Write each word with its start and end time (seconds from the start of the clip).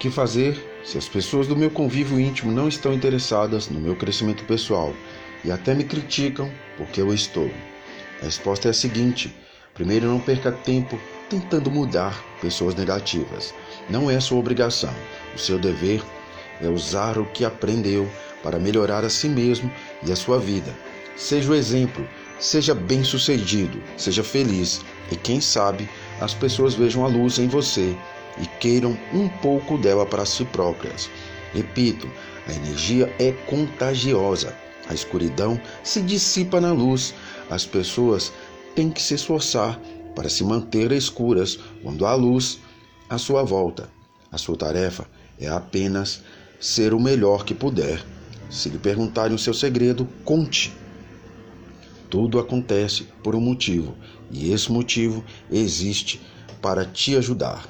que 0.00 0.10
fazer 0.10 0.80
se 0.82 0.96
as 0.96 1.06
pessoas 1.06 1.46
do 1.46 1.54
meu 1.54 1.70
convívio 1.70 2.18
íntimo 2.18 2.50
não 2.50 2.66
estão 2.66 2.94
interessadas 2.94 3.68
no 3.68 3.78
meu 3.78 3.94
crescimento 3.94 4.42
pessoal 4.44 4.94
e 5.44 5.52
até 5.52 5.74
me 5.74 5.84
criticam 5.84 6.50
porque 6.78 7.02
eu 7.02 7.12
estou? 7.12 7.50
A 8.22 8.24
resposta 8.24 8.68
é 8.68 8.70
a 8.70 8.74
seguinte: 8.74 9.32
primeiro, 9.74 10.06
não 10.06 10.18
perca 10.18 10.50
tempo 10.50 10.98
tentando 11.28 11.70
mudar 11.70 12.18
pessoas 12.40 12.74
negativas. 12.74 13.54
Não 13.90 14.10
é 14.10 14.18
sua 14.20 14.38
obrigação. 14.38 14.92
O 15.34 15.38
seu 15.38 15.58
dever 15.58 16.02
é 16.62 16.68
usar 16.68 17.18
o 17.18 17.26
que 17.26 17.44
aprendeu 17.44 18.10
para 18.42 18.58
melhorar 18.58 19.04
a 19.04 19.10
si 19.10 19.28
mesmo 19.28 19.70
e 20.02 20.10
a 20.10 20.16
sua 20.16 20.38
vida. 20.38 20.74
Seja 21.14 21.52
o 21.52 21.54
exemplo, 21.54 22.08
seja 22.38 22.74
bem-sucedido, 22.74 23.82
seja 23.98 24.24
feliz 24.24 24.80
e 25.12 25.16
quem 25.16 25.42
sabe 25.42 25.86
as 26.22 26.32
pessoas 26.32 26.74
vejam 26.74 27.04
a 27.04 27.08
luz 27.08 27.38
em 27.38 27.48
você 27.48 27.94
e 28.40 28.46
queiram 28.58 28.96
um 29.12 29.28
pouco 29.28 29.76
dela 29.76 30.06
para 30.06 30.24
si 30.24 30.44
próprias. 30.44 31.10
Repito, 31.52 32.08
a 32.46 32.52
energia 32.52 33.14
é 33.18 33.32
contagiosa. 33.46 34.54
A 34.88 34.94
escuridão 34.94 35.60
se 35.82 36.00
dissipa 36.00 36.60
na 36.60 36.72
luz. 36.72 37.14
As 37.48 37.64
pessoas 37.64 38.32
têm 38.74 38.90
que 38.90 39.02
se 39.02 39.14
esforçar 39.14 39.80
para 40.14 40.28
se 40.28 40.42
manter 40.44 40.92
escuras 40.92 41.58
quando 41.82 42.06
há 42.06 42.14
luz 42.14 42.58
à 43.08 43.18
sua 43.18 43.42
volta. 43.42 43.88
A 44.32 44.38
sua 44.38 44.56
tarefa 44.56 45.06
é 45.38 45.48
apenas 45.48 46.22
ser 46.60 46.92
o 46.92 47.00
melhor 47.00 47.44
que 47.44 47.54
puder. 47.54 48.04
Se 48.48 48.68
lhe 48.68 48.78
perguntarem 48.78 49.34
o 49.34 49.38
seu 49.38 49.54
segredo, 49.54 50.08
conte. 50.24 50.72
Tudo 52.08 52.40
acontece 52.40 53.06
por 53.22 53.36
um 53.36 53.40
motivo, 53.40 53.94
e 54.30 54.52
esse 54.52 54.70
motivo 54.70 55.24
existe 55.50 56.20
para 56.60 56.84
te 56.84 57.16
ajudar. 57.16 57.68